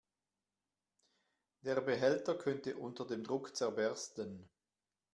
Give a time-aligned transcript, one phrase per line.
[1.63, 4.49] Der Behälter könnte unter dem Druck zerbersten.